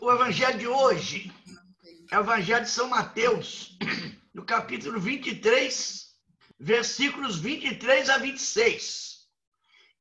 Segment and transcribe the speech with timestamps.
[0.00, 1.32] o evangelho de hoje
[2.10, 3.78] é o evangelho de São Mateus,
[4.34, 6.16] no capítulo 23,
[6.58, 9.18] versículos 23 a 26.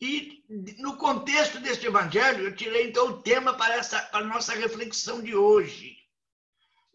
[0.02, 0.44] E
[0.80, 5.22] no contexto deste evangelho, eu tirei então o tema para, essa, para a nossa reflexão
[5.22, 5.96] de hoje.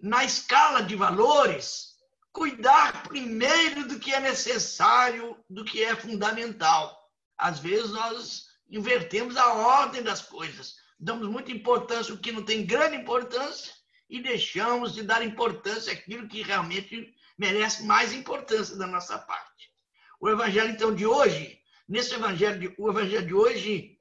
[0.01, 1.95] Na escala de valores,
[2.33, 6.99] cuidar primeiro do que é necessário, do que é fundamental.
[7.39, 12.65] Às vezes nós invertemos a ordem das coisas damos muita importância o que não tem
[12.65, 13.75] grande importância
[14.09, 19.73] e deixamos de dar importância àquilo que realmente merece mais importância da nossa parte.
[20.21, 23.99] O evangelho então de hoje, nesse evangelho de, o evangelho de hoje,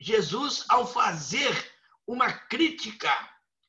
[0.00, 1.54] Jesus ao fazer
[2.06, 3.12] uma crítica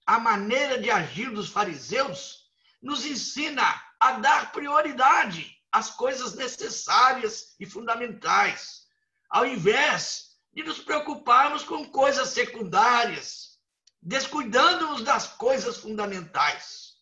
[0.05, 2.49] à maneira de agir dos fariseus,
[2.81, 3.63] nos ensina
[3.99, 8.87] a dar prioridade às coisas necessárias e fundamentais,
[9.29, 13.59] ao invés de nos preocuparmos com coisas secundárias,
[14.01, 16.93] descuidando-nos das coisas fundamentais.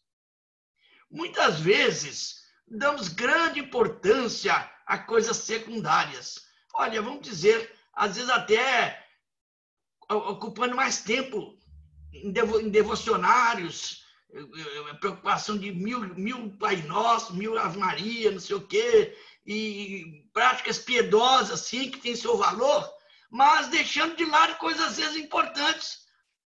[1.09, 4.53] Muitas vezes, damos grande importância
[4.85, 6.39] a coisas secundárias.
[6.73, 9.05] Olha, vamos dizer, às vezes até
[10.09, 11.57] ocupando mais tempo
[12.13, 12.31] em,
[12.69, 14.05] devocionários,
[14.99, 20.77] preocupação de mil, mil Pai Nosso, mil Ave Maria, não sei o quê, e práticas
[20.77, 22.89] piedosas, assim, que têm seu valor,
[23.31, 26.05] mas deixando de lado coisas às vezes importantes,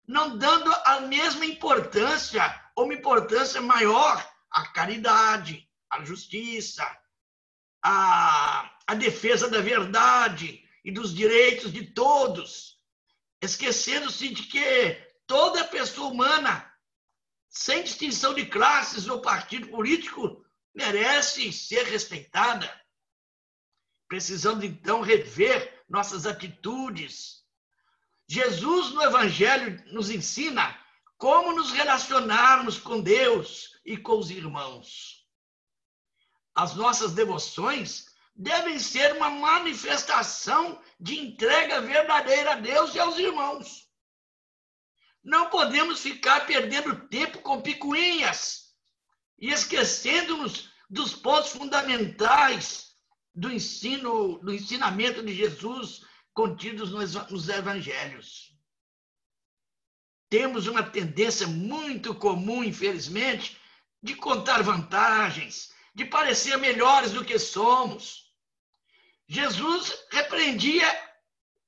[0.08, 2.42] não dando a mesma importância
[2.74, 6.84] ou uma importância maior à caridade, à justiça,
[7.84, 12.80] à, à defesa da verdade e dos direitos de todos,
[13.42, 16.74] esquecendo-se de que toda pessoa humana,
[17.50, 22.74] sem distinção de classes ou partido político, merece ser respeitada.
[24.08, 27.44] Precisamos então rever nossas atitudes.
[28.28, 30.78] Jesus no Evangelho nos ensina
[31.18, 35.26] como nos relacionarmos com Deus e com os irmãos.
[36.54, 43.90] As nossas devoções devem ser uma manifestação de entrega verdadeira a Deus e aos irmãos.
[45.24, 48.74] Não podemos ficar perdendo tempo com picuinhas
[49.38, 52.89] e esquecendo-nos dos pontos fundamentais
[53.34, 56.04] do ensino, do ensinamento de Jesus
[56.34, 58.56] contidos nos evangelhos.
[60.30, 63.60] Temos uma tendência muito comum, infelizmente,
[64.02, 68.32] de contar vantagens, de parecer melhores do que somos.
[69.28, 70.88] Jesus repreendia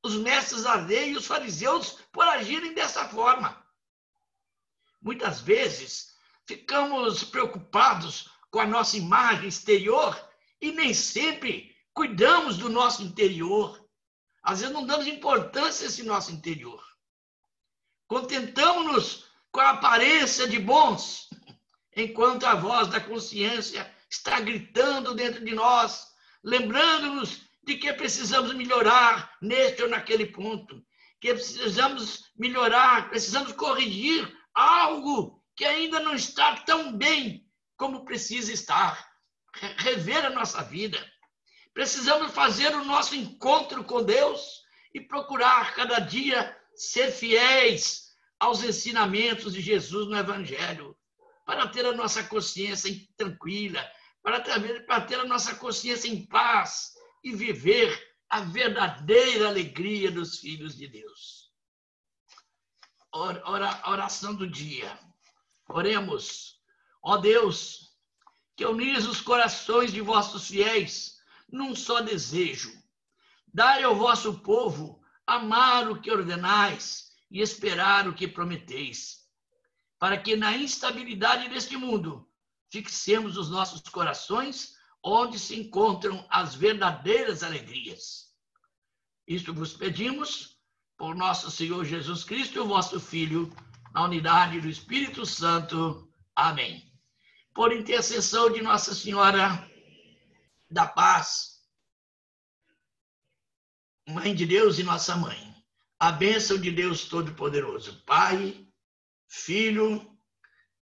[0.04, 3.62] os mestres da lei e os fariseus por agirem dessa forma.
[5.02, 10.31] Muitas vezes ficamos preocupados com a nossa imagem exterior
[10.62, 13.84] e nem sempre cuidamos do nosso interior.
[14.44, 16.82] Às vezes não damos importância a esse nosso interior.
[18.08, 21.30] Contentamos-nos com a aparência de bons,
[21.96, 26.08] enquanto a voz da consciência está gritando dentro de nós,
[26.44, 30.84] lembrando-nos de que precisamos melhorar neste ou naquele ponto,
[31.20, 37.46] que precisamos melhorar, precisamos corrigir algo que ainda não está tão bem
[37.78, 39.11] como precisa estar
[39.54, 40.98] rever a nossa vida.
[41.74, 44.62] Precisamos fazer o nosso encontro com Deus
[44.94, 50.98] e procurar cada dia ser fiéis aos ensinamentos de Jesus no Evangelho,
[51.46, 53.88] para ter a nossa consciência tranquila,
[54.24, 60.40] para ter, para ter a nossa consciência em paz e viver a verdadeira alegria dos
[60.40, 61.52] filhos de Deus.
[63.14, 63.44] Ora,
[63.90, 64.98] oração do dia.
[65.68, 66.60] Oremos.
[67.04, 67.91] Ó Deus,
[68.62, 71.18] que unis os corações de vossos fiéis
[71.52, 72.72] num só desejo.
[73.52, 79.22] Dai ao vosso povo amar o que ordenais e esperar o que prometeis,
[79.98, 82.30] para que na instabilidade deste mundo
[82.72, 88.28] fixemos os nossos corações onde se encontram as verdadeiras alegrias.
[89.28, 90.56] Isto vos pedimos
[90.96, 93.52] por nosso Senhor Jesus Cristo, vosso Filho,
[93.92, 96.08] na unidade do Espírito Santo.
[96.36, 96.91] Amém
[97.54, 99.70] por intercessão de Nossa Senhora
[100.70, 101.52] da Paz,
[104.08, 105.56] Mãe de Deus e nossa mãe.
[106.00, 108.68] A bênção de Deus Todo-Poderoso, Pai,
[109.28, 110.06] Filho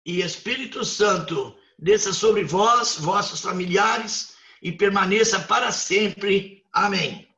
[0.05, 6.65] e Espírito Santo, desça sobre vós, vossos familiares e permaneça para sempre.
[6.73, 7.34] Amém.